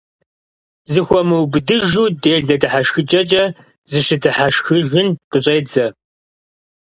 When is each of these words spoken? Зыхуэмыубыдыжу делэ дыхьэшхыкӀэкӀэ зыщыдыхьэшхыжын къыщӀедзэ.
Зыхуэмыубыдыжу 0.91 2.05
делэ 2.23 2.55
дыхьэшхыкӀэкӀэ 2.61 3.43
зыщыдыхьэшхыжын 3.91 5.07
къыщӀедзэ. 5.31 5.85